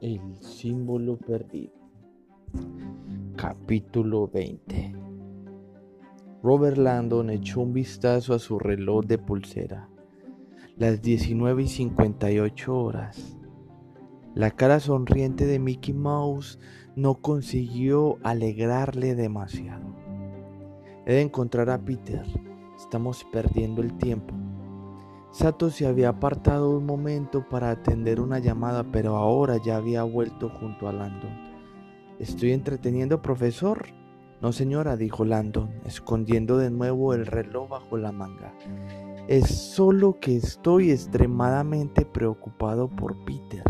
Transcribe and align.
El 0.00 0.20
símbolo 0.40 1.16
perdido. 1.16 1.72
Capítulo 3.36 4.28
20. 4.28 4.94
Robert 6.40 6.76
Landon 6.76 7.30
echó 7.30 7.62
un 7.62 7.72
vistazo 7.72 8.32
a 8.32 8.38
su 8.38 8.60
reloj 8.60 9.06
de 9.06 9.18
pulsera. 9.18 9.88
Las 10.76 11.02
19 11.02 11.64
y 11.64 11.66
58 11.66 12.80
horas. 12.80 13.36
La 14.36 14.52
cara 14.52 14.78
sonriente 14.78 15.46
de 15.46 15.58
Mickey 15.58 15.94
Mouse 15.94 16.60
no 16.94 17.16
consiguió 17.16 18.18
alegrarle 18.22 19.16
demasiado. 19.16 19.96
He 21.06 21.14
de 21.14 21.22
encontrar 21.22 21.70
a 21.70 21.84
Peter. 21.84 22.24
Estamos 22.76 23.26
perdiendo 23.32 23.82
el 23.82 23.98
tiempo. 23.98 24.32
Sato 25.30 25.70
se 25.70 25.86
había 25.86 26.08
apartado 26.08 26.70
un 26.70 26.86
momento 26.86 27.46
para 27.48 27.70
atender 27.70 28.20
una 28.20 28.38
llamada, 28.38 28.84
pero 28.84 29.16
ahora 29.16 29.58
ya 29.62 29.76
había 29.76 30.02
vuelto 30.02 30.48
junto 30.48 30.88
a 30.88 30.92
Landon. 30.92 31.30
¿Estoy 32.18 32.52
entreteniendo, 32.52 33.20
profesor? 33.20 33.86
No, 34.40 34.52
señora, 34.52 34.96
dijo 34.96 35.24
Landon, 35.24 35.70
escondiendo 35.84 36.56
de 36.58 36.70
nuevo 36.70 37.12
el 37.12 37.26
reloj 37.26 37.68
bajo 37.68 37.96
la 37.98 38.10
manga. 38.10 38.54
Es 39.28 39.48
solo 39.48 40.18
que 40.18 40.36
estoy 40.36 40.90
extremadamente 40.90 42.06
preocupado 42.06 42.88
por 42.88 43.14
Peter. 43.24 43.62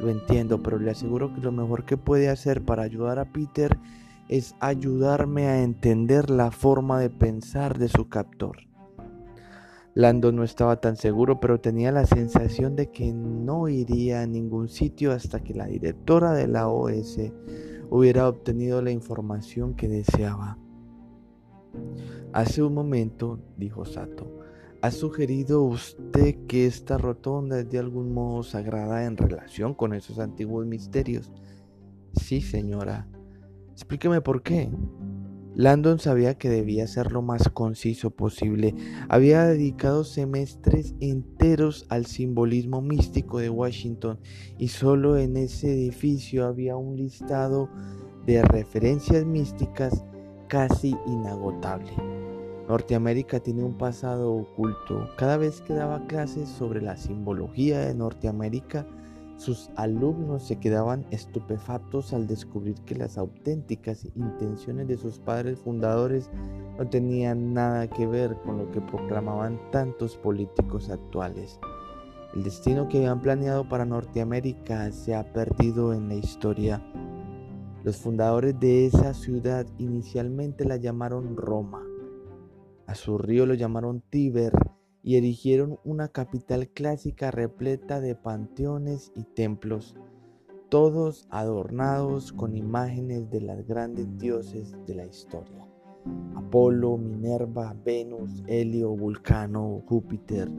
Lo 0.00 0.10
entiendo, 0.10 0.62
pero 0.62 0.78
le 0.78 0.90
aseguro 0.90 1.32
que 1.32 1.40
lo 1.40 1.52
mejor 1.52 1.84
que 1.84 1.96
puede 1.96 2.28
hacer 2.28 2.64
para 2.64 2.82
ayudar 2.82 3.18
a 3.18 3.26
Peter 3.26 3.78
es 4.28 4.56
ayudarme 4.58 5.46
a 5.46 5.62
entender 5.62 6.30
la 6.30 6.50
forma 6.50 6.98
de 6.98 7.10
pensar 7.10 7.78
de 7.78 7.88
su 7.88 8.08
captor. 8.08 8.56
Lando 9.94 10.32
no 10.32 10.42
estaba 10.42 10.80
tan 10.80 10.96
seguro, 10.96 11.38
pero 11.38 11.60
tenía 11.60 11.92
la 11.92 12.04
sensación 12.04 12.74
de 12.74 12.90
que 12.90 13.12
no 13.12 13.68
iría 13.68 14.22
a 14.22 14.26
ningún 14.26 14.68
sitio 14.68 15.12
hasta 15.12 15.38
que 15.40 15.54
la 15.54 15.66
directora 15.66 16.32
de 16.32 16.48
la 16.48 16.68
OS 16.68 17.18
hubiera 17.90 18.28
obtenido 18.28 18.82
la 18.82 18.90
información 18.90 19.74
que 19.74 19.86
deseaba. 19.86 20.58
Hace 22.32 22.64
un 22.64 22.74
momento, 22.74 23.38
dijo 23.56 23.84
Sato, 23.84 24.40
¿ha 24.82 24.90
sugerido 24.90 25.62
usted 25.62 26.44
que 26.48 26.66
esta 26.66 26.98
rotonda 26.98 27.60
es 27.60 27.70
de 27.70 27.78
algún 27.78 28.12
modo 28.12 28.42
sagrada 28.42 29.04
en 29.04 29.16
relación 29.16 29.74
con 29.74 29.94
esos 29.94 30.18
antiguos 30.18 30.66
misterios? 30.66 31.30
Sí, 32.14 32.40
señora. 32.40 33.06
Explíqueme 33.70 34.20
por 34.20 34.42
qué. 34.42 34.68
Landon 35.56 36.00
sabía 36.00 36.34
que 36.34 36.48
debía 36.48 36.86
ser 36.88 37.12
lo 37.12 37.22
más 37.22 37.48
conciso 37.48 38.10
posible. 38.10 38.74
Había 39.08 39.44
dedicado 39.44 40.02
semestres 40.02 40.94
enteros 41.00 41.86
al 41.90 42.06
simbolismo 42.06 42.82
místico 42.82 43.38
de 43.38 43.50
Washington 43.50 44.18
y 44.58 44.68
solo 44.68 45.16
en 45.16 45.36
ese 45.36 45.72
edificio 45.72 46.46
había 46.46 46.76
un 46.76 46.96
listado 46.96 47.68
de 48.26 48.42
referencias 48.42 49.24
místicas 49.24 50.04
casi 50.48 50.96
inagotable. 51.06 51.92
Norteamérica 52.68 53.40
tiene 53.40 53.62
un 53.62 53.76
pasado 53.76 54.32
oculto. 54.32 55.08
Cada 55.16 55.36
vez 55.36 55.60
que 55.60 55.74
daba 55.74 56.06
clases 56.06 56.48
sobre 56.48 56.80
la 56.80 56.96
simbología 56.96 57.78
de 57.80 57.94
Norteamérica, 57.94 58.86
sus 59.36 59.70
alumnos 59.76 60.44
se 60.44 60.56
quedaban 60.60 61.04
estupefactos 61.10 62.12
al 62.12 62.26
descubrir 62.26 62.76
que 62.82 62.94
las 62.94 63.18
auténticas 63.18 64.06
intenciones 64.14 64.86
de 64.86 64.96
sus 64.96 65.18
padres 65.18 65.58
fundadores 65.58 66.30
no 66.78 66.88
tenían 66.88 67.52
nada 67.52 67.88
que 67.88 68.06
ver 68.06 68.36
con 68.44 68.58
lo 68.58 68.70
que 68.70 68.80
proclamaban 68.80 69.60
tantos 69.70 70.16
políticos 70.16 70.88
actuales. 70.88 71.58
El 72.34 72.44
destino 72.44 72.88
que 72.88 72.98
habían 72.98 73.22
planeado 73.22 73.68
para 73.68 73.84
Norteamérica 73.84 74.90
se 74.92 75.14
ha 75.14 75.32
perdido 75.32 75.92
en 75.92 76.08
la 76.08 76.14
historia. 76.14 76.82
Los 77.84 77.96
fundadores 77.96 78.58
de 78.58 78.86
esa 78.86 79.14
ciudad 79.14 79.66
inicialmente 79.78 80.64
la 80.64 80.76
llamaron 80.76 81.36
Roma. 81.36 81.82
A 82.86 82.94
su 82.94 83.18
río 83.18 83.46
lo 83.46 83.54
llamaron 83.54 84.00
Tíber 84.00 84.52
y 85.04 85.16
erigieron 85.16 85.78
una 85.84 86.08
capital 86.08 86.68
clásica 86.68 87.30
repleta 87.30 88.00
de 88.00 88.14
panteones 88.14 89.12
y 89.14 89.24
templos, 89.24 89.94
todos 90.70 91.28
adornados 91.30 92.32
con 92.32 92.56
imágenes 92.56 93.30
de 93.30 93.42
las 93.42 93.66
grandes 93.66 94.18
dioses 94.18 94.74
de 94.86 94.94
la 94.94 95.04
historia. 95.04 95.68
Apolo, 96.34 96.96
Minerva, 96.96 97.76
Venus, 97.84 98.42
Helio, 98.46 98.90
Vulcano, 98.96 99.82
Júpiter. 99.86 100.50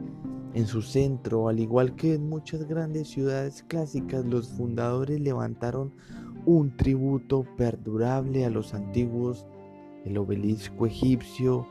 En 0.54 0.68
su 0.68 0.82
centro, 0.82 1.50
al 1.50 1.60
igual 1.60 1.96
que 1.96 2.14
en 2.14 2.30
muchas 2.30 2.68
grandes 2.68 3.10
ciudades 3.10 3.64
clásicas, 3.64 4.26
los 4.26 4.50
fundadores 4.50 5.20
levantaron 5.20 5.94
un 6.46 6.78
tributo 6.78 7.46
perdurable 7.58 8.46
a 8.46 8.50
los 8.50 8.74
antiguos, 8.74 9.46
el 10.06 10.18
obelisco 10.18 10.86
egipcio, 10.86 11.68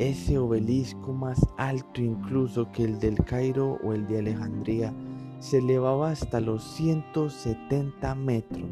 ese 0.00 0.38
obelisco 0.38 1.12
más 1.12 1.46
alto 1.58 2.00
incluso 2.00 2.72
que 2.72 2.84
el 2.84 2.98
del 2.98 3.22
Cairo 3.22 3.78
o 3.84 3.92
el 3.92 4.06
de 4.06 4.20
Alejandría 4.20 4.94
se 5.40 5.58
elevaba 5.58 6.10
hasta 6.10 6.40
los 6.40 6.64
170 6.72 8.14
metros, 8.14 8.70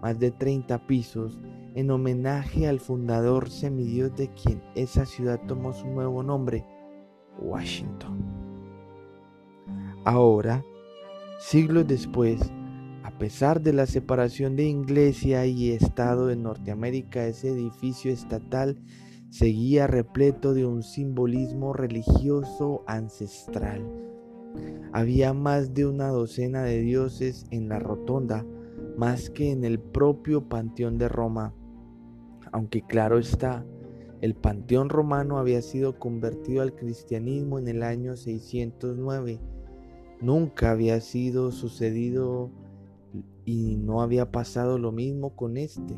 más 0.00 0.16
de 0.20 0.30
30 0.30 0.86
pisos, 0.86 1.40
en 1.74 1.90
homenaje 1.90 2.68
al 2.68 2.78
fundador 2.78 3.50
semidios 3.50 4.14
de 4.16 4.32
quien 4.32 4.62
esa 4.76 5.04
ciudad 5.06 5.40
tomó 5.48 5.72
su 5.72 5.88
nuevo 5.88 6.22
nombre, 6.22 6.64
Washington. 7.40 8.24
Ahora, 10.04 10.64
siglos 11.40 11.88
después, 11.88 12.40
a 13.02 13.10
pesar 13.18 13.60
de 13.60 13.72
la 13.72 13.86
separación 13.86 14.54
de 14.54 14.68
Iglesia 14.68 15.46
y 15.46 15.70
Estado 15.70 16.30
en 16.30 16.44
Norteamérica, 16.44 17.26
ese 17.26 17.48
edificio 17.48 18.12
estatal 18.12 18.78
seguía 19.34 19.88
repleto 19.88 20.54
de 20.54 20.64
un 20.64 20.84
simbolismo 20.84 21.72
religioso 21.72 22.84
ancestral. 22.86 23.84
Había 24.92 25.32
más 25.32 25.74
de 25.74 25.86
una 25.86 26.06
docena 26.06 26.62
de 26.62 26.78
dioses 26.78 27.44
en 27.50 27.68
la 27.68 27.80
rotonda, 27.80 28.46
más 28.96 29.30
que 29.30 29.50
en 29.50 29.64
el 29.64 29.80
propio 29.80 30.48
Panteón 30.48 30.98
de 30.98 31.08
Roma. 31.08 31.52
Aunque 32.52 32.82
claro 32.82 33.18
está, 33.18 33.66
el 34.20 34.36
Panteón 34.36 34.88
romano 34.88 35.38
había 35.38 35.62
sido 35.62 35.98
convertido 35.98 36.62
al 36.62 36.76
cristianismo 36.76 37.58
en 37.58 37.66
el 37.66 37.82
año 37.82 38.14
609. 38.14 39.40
Nunca 40.20 40.70
había 40.70 41.00
sido 41.00 41.50
sucedido 41.50 42.52
y 43.44 43.74
no 43.78 44.00
había 44.00 44.30
pasado 44.30 44.78
lo 44.78 44.92
mismo 44.92 45.34
con 45.34 45.56
este 45.56 45.96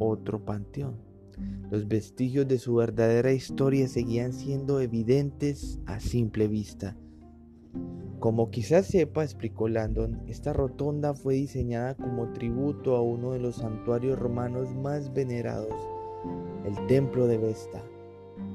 otro 0.00 0.44
panteón. 0.44 1.11
Los 1.70 1.88
vestigios 1.88 2.46
de 2.48 2.58
su 2.58 2.74
verdadera 2.74 3.32
historia 3.32 3.88
seguían 3.88 4.32
siendo 4.32 4.80
evidentes 4.80 5.80
a 5.86 6.00
simple 6.00 6.46
vista. 6.46 6.96
Como 8.22 8.50
quizás 8.50 8.86
sepa, 8.86 9.24
explicó 9.24 9.68
Landon, 9.68 10.22
esta 10.28 10.52
rotonda 10.52 11.12
fue 11.12 11.34
diseñada 11.34 11.96
como 11.96 12.30
tributo 12.32 12.94
a 12.94 13.02
uno 13.02 13.32
de 13.32 13.40
los 13.40 13.56
santuarios 13.56 14.18
romanos 14.18 14.72
más 14.76 15.12
venerados, 15.12 15.74
el 16.64 16.86
templo 16.86 17.26
de 17.26 17.38
Vesta, 17.38 17.82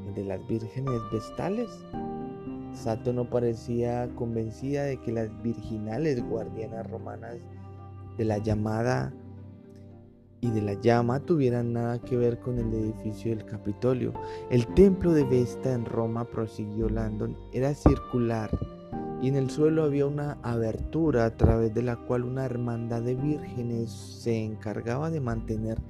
el 0.07 0.13
de 0.13 0.23
las 0.23 0.47
vírgenes 0.47 1.01
vestales. 1.11 1.67
Sato 2.73 3.11
no 3.11 3.29
parecía 3.29 4.07
convencida 4.15 4.83
de 4.83 5.01
que 5.01 5.11
las 5.11 5.29
virginales 5.43 6.23
guardianas 6.23 6.89
romanas 6.89 7.35
de 8.17 8.23
la 8.23 8.37
llamada 8.37 9.11
y 10.41 10.51
de 10.51 10.61
la 10.61 10.73
llama 10.73 11.19
tuvieran 11.19 11.73
nada 11.73 11.99
que 11.99 12.15
ver 12.15 12.39
con 12.39 12.59
el 12.59 12.73
edificio 12.73 13.35
del 13.35 13.45
Capitolio. 13.45 14.13
El 14.49 14.67
templo 14.73 15.13
de 15.13 15.23
Vesta 15.23 15.73
en 15.73 15.85
Roma, 15.85 16.25
prosiguió 16.25 16.89
Landon, 16.89 17.35
era 17.51 17.73
circular 17.73 18.49
y 19.21 19.29
en 19.29 19.35
el 19.35 19.49
suelo 19.49 19.83
había 19.83 20.05
una 20.05 20.33
abertura 20.43 21.25
a 21.25 21.35
través 21.35 21.73
de 21.73 21.81
la 21.81 21.95
cual 21.95 22.23
una 22.23 22.45
hermandad 22.45 23.01
de 23.01 23.15
vírgenes 23.15 23.91
se 23.91 24.43
encargaba 24.43 25.09
de 25.09 25.21
mantener 25.21 25.81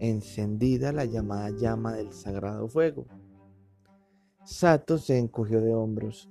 encendida 0.00 0.92
la 0.92 1.06
llamada 1.06 1.50
llama 1.50 1.94
del 1.94 2.12
sagrado 2.12 2.68
fuego. 2.68 3.06
Sato 4.44 4.98
se 4.98 5.18
encogió 5.18 5.60
de 5.60 5.74
hombros. 5.74 6.30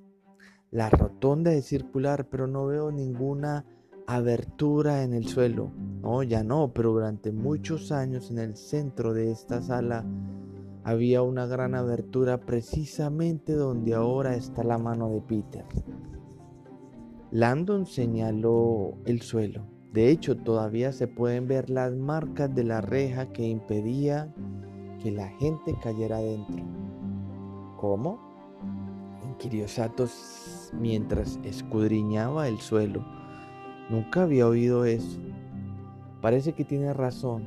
La 0.72 0.90
rotonda 0.90 1.54
es 1.54 1.66
circular, 1.66 2.28
pero 2.30 2.48
no 2.48 2.66
veo 2.66 2.92
ninguna 2.92 3.66
abertura 4.08 5.04
en 5.04 5.14
el 5.14 5.28
suelo. 5.28 5.72
No, 6.02 6.24
ya 6.24 6.44
no, 6.44 6.72
pero 6.74 6.94
durante 6.94 7.32
muchos 7.32 7.92
años 7.92 8.32
en 8.32 8.40
el 8.40 8.56
centro 8.56 9.14
de 9.14 9.32
esta 9.32 9.62
sala 9.62 10.06
había 10.86 11.22
una 11.22 11.46
gran 11.46 11.76
abertura 11.76 12.40
precisamente 12.40 13.54
donde 13.54 13.94
ahora 13.94 14.36
está 14.36 14.64
la 14.64 14.78
mano 14.78 15.10
de 15.10 15.22
Peter. 15.22 15.66
Landon 17.32 17.86
señaló 17.86 18.94
el 19.04 19.22
suelo. 19.22 19.66
De 19.92 20.10
hecho, 20.10 20.38
todavía 20.38 20.94
se 20.94 21.08
pueden 21.08 21.48
ver 21.48 21.70
las 21.70 21.94
marcas 21.94 22.54
de 22.56 22.64
la 22.64 22.80
reja 22.80 23.34
que 23.34 23.46
impedía 23.46 24.34
que 25.04 25.12
la 25.12 25.28
gente 25.28 25.76
cayera 25.84 26.20
dentro. 26.20 26.64
¿Cómo? 27.76 28.20
inquirió 29.30 29.68
Satos 29.68 30.72
mientras 30.80 31.38
escudriñaba 31.44 32.48
el 32.48 32.60
suelo. 32.60 33.06
Nunca 33.90 34.24
había 34.24 34.48
oído 34.48 34.86
eso. 34.86 35.20
Parece 36.22 36.54
que 36.54 36.66
tiene 36.66 36.94
razón. 36.94 37.46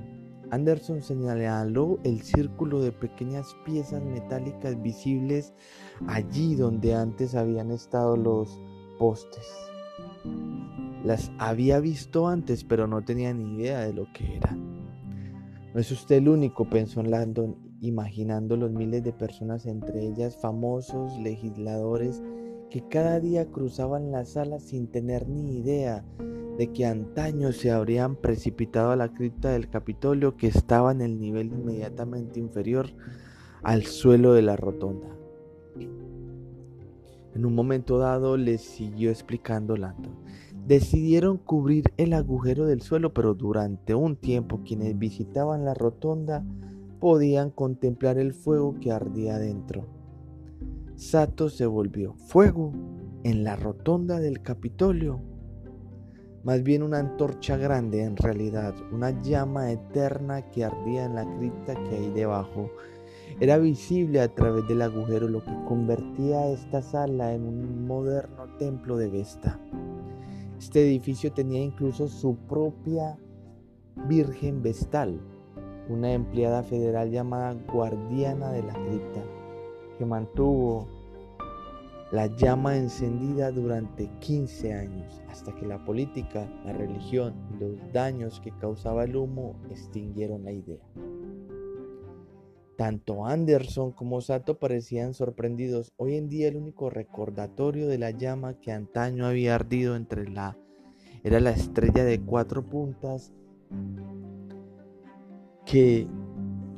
Anderson 0.50 1.02
señaló 1.02 1.98
el 2.02 2.22
círculo 2.22 2.80
de 2.80 2.92
pequeñas 2.92 3.54
piezas 3.64 4.02
metálicas 4.02 4.80
visibles 4.82 5.52
allí 6.08 6.56
donde 6.56 6.94
antes 6.94 7.34
habían 7.34 7.70
estado 7.70 8.16
los 8.16 8.60
postes. 8.98 9.46
Las 11.04 11.30
había 11.38 11.80
visto 11.80 12.28
antes, 12.28 12.64
pero 12.64 12.86
no 12.86 13.02
tenía 13.02 13.32
ni 13.32 13.56
idea 13.56 13.80
de 13.80 13.92
lo 13.92 14.06
que 14.12 14.36
eran. 14.36 14.70
No 15.72 15.80
es 15.80 15.90
usted 15.92 16.16
el 16.16 16.28
único, 16.28 16.68
pensó 16.68 17.02
Landon, 17.02 17.56
imaginando 17.80 18.56
los 18.56 18.72
miles 18.72 19.04
de 19.04 19.12
personas, 19.12 19.66
entre 19.66 20.04
ellas 20.04 20.36
famosos 20.36 21.16
legisladores, 21.18 22.22
que 22.70 22.86
cada 22.88 23.18
día 23.18 23.50
cruzaban 23.50 24.12
la 24.12 24.24
sala 24.24 24.60
sin 24.60 24.86
tener 24.86 25.28
ni 25.28 25.58
idea 25.58 26.04
de 26.56 26.72
que 26.72 26.86
antaño 26.86 27.52
se 27.52 27.70
habrían 27.70 28.16
precipitado 28.16 28.92
a 28.92 28.96
la 28.96 29.12
cripta 29.12 29.50
del 29.50 29.68
Capitolio 29.68 30.36
que 30.36 30.46
estaba 30.46 30.92
en 30.92 31.00
el 31.00 31.18
nivel 31.18 31.48
inmediatamente 31.48 32.38
inferior 32.38 32.86
al 33.62 33.84
suelo 33.84 34.34
de 34.34 34.42
la 34.42 34.56
rotonda. 34.56 35.08
En 37.34 37.46
un 37.46 37.54
momento 37.54 37.98
dado 37.98 38.36
les 38.36 38.60
siguió 38.60 39.10
explicando 39.10 39.76
Landon. 39.76 40.14
Decidieron 40.66 41.38
cubrir 41.38 41.84
el 41.96 42.12
agujero 42.12 42.66
del 42.66 42.82
suelo, 42.82 43.12
pero 43.12 43.34
durante 43.34 43.94
un 43.94 44.16
tiempo 44.16 44.60
quienes 44.64 44.98
visitaban 44.98 45.64
la 45.64 45.74
rotonda 45.74 46.44
podían 47.00 47.50
contemplar 47.50 48.18
el 48.18 48.34
fuego 48.34 48.78
que 48.78 48.92
ardía 48.92 49.38
dentro. 49.38 49.99
Sato 51.00 51.48
se 51.48 51.64
volvió 51.64 52.12
fuego 52.12 52.74
en 53.24 53.42
la 53.42 53.56
rotonda 53.56 54.20
del 54.20 54.42
Capitolio 54.42 55.22
más 56.44 56.62
bien 56.62 56.82
una 56.82 56.98
antorcha 56.98 57.56
grande 57.56 58.02
en 58.02 58.16
realidad, 58.16 58.74
una 58.92 59.10
llama 59.22 59.72
eterna 59.72 60.50
que 60.50 60.64
ardía 60.64 61.06
en 61.06 61.14
la 61.14 61.24
cripta 61.38 61.74
que 61.84 61.96
hay 61.96 62.10
debajo. 62.10 62.70
Era 63.40 63.56
visible 63.56 64.20
a 64.20 64.34
través 64.34 64.68
del 64.68 64.82
agujero 64.82 65.26
lo 65.26 65.42
que 65.42 65.54
convertía 65.66 66.48
esta 66.48 66.82
sala 66.82 67.32
en 67.32 67.46
un 67.46 67.86
moderno 67.86 68.56
templo 68.58 68.96
de 68.96 69.08
Vesta. 69.08 69.58
Este 70.58 70.82
edificio 70.82 71.32
tenía 71.32 71.62
incluso 71.62 72.08
su 72.08 72.36
propia 72.36 73.18
Virgen 74.06 74.62
Vestal, 74.62 75.18
una 75.88 76.12
empleada 76.12 76.62
federal 76.62 77.10
llamada 77.10 77.54
guardiana 77.72 78.50
de 78.52 78.62
la 78.62 78.74
cripta, 78.74 79.22
que 80.00 80.06
mantuvo 80.06 80.88
la 82.10 82.26
llama 82.26 82.74
encendida 82.74 83.52
durante 83.52 84.08
15 84.20 84.72
años, 84.72 85.20
hasta 85.28 85.54
que 85.54 85.66
la 85.66 85.84
política, 85.84 86.50
la 86.64 86.72
religión 86.72 87.34
y 87.50 87.58
los 87.58 87.92
daños 87.92 88.40
que 88.40 88.50
causaba 88.50 89.04
el 89.04 89.14
humo 89.14 89.60
extinguieron 89.68 90.44
la 90.44 90.52
idea. 90.52 90.82
Tanto 92.78 93.26
Anderson 93.26 93.92
como 93.92 94.22
Sato 94.22 94.58
parecían 94.58 95.12
sorprendidos. 95.12 95.92
Hoy 95.98 96.16
en 96.16 96.30
día 96.30 96.48
el 96.48 96.56
único 96.56 96.88
recordatorio 96.88 97.86
de 97.86 97.98
la 97.98 98.10
llama 98.10 98.54
que 98.54 98.72
antaño 98.72 99.26
había 99.26 99.54
ardido 99.54 99.96
entre 99.96 100.30
la 100.30 100.56
era 101.22 101.40
la 101.40 101.50
estrella 101.50 102.04
de 102.04 102.22
cuatro 102.22 102.64
puntas 102.64 103.34
que 105.66 106.08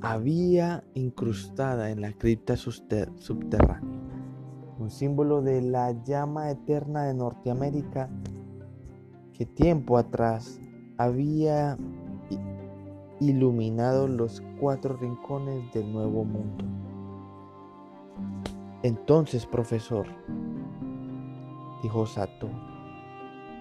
había 0.02 0.84
incrustada 0.94 1.90
en 1.90 2.00
la 2.00 2.12
cripta 2.12 2.56
subterránea 2.56 4.02
un 4.82 4.90
símbolo 4.90 5.42
de 5.42 5.62
la 5.62 5.92
llama 6.02 6.50
eterna 6.50 7.04
de 7.04 7.14
Norteamérica 7.14 8.10
que 9.32 9.46
tiempo 9.46 9.96
atrás 9.96 10.60
había 10.98 11.76
iluminado 13.20 14.08
los 14.08 14.42
cuatro 14.58 14.96
rincones 14.96 15.72
del 15.72 15.92
nuevo 15.92 16.24
mundo. 16.24 16.64
Entonces, 18.82 19.46
profesor, 19.46 20.06
dijo 21.82 22.04
Sato, 22.06 22.48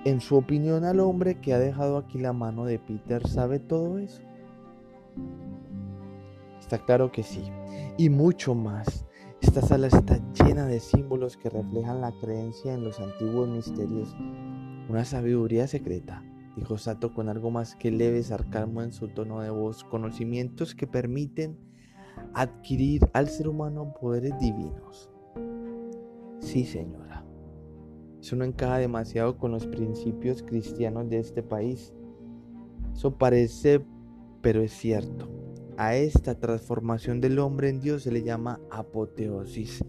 en 0.03 0.19
su 0.19 0.35
opinión 0.35 0.83
al 0.83 0.99
hombre 0.99 1.39
que 1.39 1.53
ha 1.53 1.59
dejado 1.59 1.97
aquí 1.97 2.17
la 2.17 2.33
mano 2.33 2.65
de 2.65 2.79
Peter 2.79 3.27
sabe 3.27 3.59
todo 3.59 3.99
eso. 3.99 4.23
Está 6.61 6.77
claro 6.85 7.11
que 7.11 7.23
sí, 7.23 7.43
y 7.97 8.09
mucho 8.09 8.55
más. 8.55 9.05
Esta 9.41 9.61
sala 9.61 9.87
está 9.87 10.21
llena 10.33 10.67
de 10.67 10.79
símbolos 10.79 11.35
que 11.35 11.49
reflejan 11.49 11.99
la 11.99 12.13
creencia 12.21 12.73
en 12.73 12.83
los 12.83 12.99
antiguos 12.99 13.49
misterios, 13.49 14.15
una 14.87 15.03
sabiduría 15.03 15.67
secreta, 15.67 16.23
dijo 16.55 16.77
Sato 16.77 17.13
con 17.13 17.27
algo 17.27 17.49
más 17.49 17.75
que 17.75 17.89
leve 17.89 18.21
sarcasmo 18.21 18.83
en 18.83 18.93
su 18.93 19.07
tono 19.07 19.41
de 19.41 19.49
voz, 19.49 19.83
conocimientos 19.83 20.75
que 20.75 20.85
permiten 20.85 21.57
adquirir 22.35 23.09
al 23.13 23.27
ser 23.27 23.47
humano 23.47 23.93
poderes 23.99 24.37
divinos. 24.39 25.09
Sí, 26.39 26.63
señora. 26.63 27.25
Eso 28.21 28.35
no 28.35 28.45
encaja 28.45 28.77
demasiado 28.77 29.39
con 29.39 29.51
los 29.51 29.65
principios 29.65 30.43
cristianos 30.43 31.09
de 31.09 31.17
este 31.17 31.41
país. 31.41 31.91
Eso 32.93 33.17
parece, 33.17 33.83
pero 34.41 34.61
es 34.61 34.71
cierto. 34.71 35.40
A 35.81 35.95
esta 35.95 36.35
transformación 36.35 37.21
del 37.21 37.39
hombre 37.39 37.67
en 37.67 37.79
Dios 37.79 38.03
se 38.03 38.11
le 38.11 38.21
llama 38.21 38.59
apoteosis. 38.69 39.83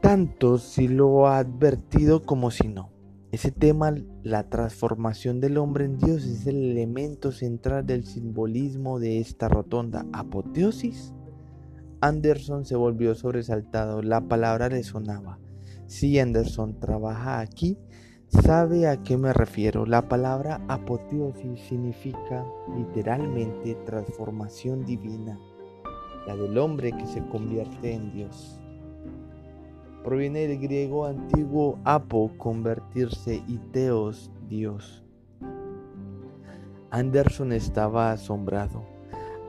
Tanto 0.00 0.56
si 0.56 0.88
lo 0.88 1.26
ha 1.26 1.36
advertido 1.36 2.22
como 2.22 2.50
si 2.50 2.66
no. 2.66 2.90
Ese 3.30 3.50
tema, 3.50 3.94
la 4.22 4.48
transformación 4.48 5.38
del 5.38 5.58
hombre 5.58 5.84
en 5.84 5.98
Dios, 5.98 6.24
es 6.24 6.46
el 6.46 6.70
elemento 6.70 7.30
central 7.30 7.84
del 7.84 8.06
simbolismo 8.06 8.98
de 8.98 9.20
esta 9.20 9.50
rotonda. 9.50 10.06
¿Apoteosis? 10.14 11.12
Anderson 12.00 12.64
se 12.64 12.76
volvió 12.76 13.14
sobresaltado. 13.14 14.00
La 14.00 14.22
palabra 14.22 14.70
le 14.70 14.82
sonaba. 14.82 15.38
Si 15.88 16.18
Anderson 16.18 16.80
trabaja 16.80 17.40
aquí, 17.40 17.76
¿Sabe 18.28 18.88
a 18.88 19.02
qué 19.02 19.16
me 19.16 19.32
refiero? 19.32 19.86
La 19.86 20.08
palabra 20.08 20.60
apoteosis 20.68 21.60
significa 21.60 22.44
literalmente 22.76 23.74
transformación 23.86 24.84
divina, 24.84 25.38
la 26.26 26.34
del 26.34 26.56
hombre 26.58 26.92
que 26.92 27.06
se 27.06 27.24
convierte 27.26 27.92
en 27.92 28.12
Dios. 28.12 28.60
Proviene 30.02 30.46
del 30.46 30.58
griego 30.58 31.06
antiguo 31.06 31.78
apo, 31.84 32.30
convertirse, 32.36 33.42
y 33.46 33.58
teos, 33.72 34.30
Dios. 34.48 35.04
Anderson 36.90 37.52
estaba 37.52 38.12
asombrado. 38.12 38.84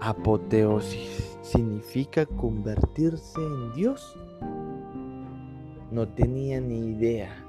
Apoteosis 0.01 1.38
significa 1.41 2.25
convertirse 2.25 3.39
en 3.39 3.74
Dios. 3.74 4.17
No 5.91 6.08
tenía 6.10 6.60
ni 6.60 6.89
idea. 6.89 7.45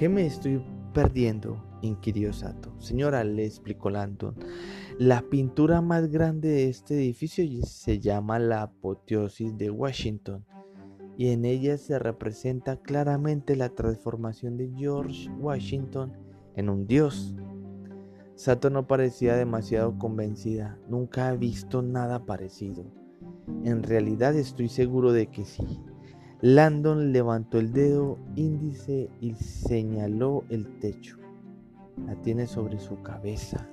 ¿Qué 0.00 0.08
me 0.08 0.24
estoy 0.24 0.64
perdiendo? 0.94 1.62
inquirió 1.82 2.32
Sato. 2.32 2.72
Señora, 2.78 3.22
le 3.22 3.44
explicó 3.44 3.90
Landon, 3.90 4.34
la 4.98 5.20
pintura 5.20 5.82
más 5.82 6.10
grande 6.10 6.48
de 6.48 6.70
este 6.70 6.94
edificio 6.94 7.44
se 7.66 7.98
llama 8.00 8.38
la 8.38 8.62
apoteosis 8.62 9.58
de 9.58 9.68
Washington 9.70 10.46
y 11.18 11.28
en 11.28 11.44
ella 11.44 11.76
se 11.76 11.98
representa 11.98 12.80
claramente 12.80 13.56
la 13.56 13.68
transformación 13.74 14.56
de 14.56 14.70
George 14.74 15.28
Washington 15.38 16.14
en 16.56 16.70
un 16.70 16.86
dios. 16.86 17.34
Sato 18.36 18.70
no 18.70 18.86
parecía 18.86 19.36
demasiado 19.36 19.98
convencida, 19.98 20.78
nunca 20.88 21.28
ha 21.28 21.34
visto 21.34 21.82
nada 21.82 22.24
parecido. 22.24 22.86
En 23.64 23.82
realidad 23.82 24.34
estoy 24.34 24.70
seguro 24.70 25.12
de 25.12 25.26
que 25.26 25.44
sí. 25.44 25.82
Landon 26.42 27.12
levantó 27.12 27.58
el 27.58 27.72
dedo 27.72 28.18
índice 28.34 29.10
y 29.20 29.34
señaló 29.34 30.44
el 30.48 30.78
techo. 30.78 31.18
La 32.06 32.14
tiene 32.22 32.46
sobre 32.46 32.78
su 32.78 33.02
cabeza. 33.02 33.68